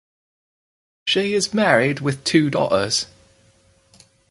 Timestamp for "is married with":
1.35-2.23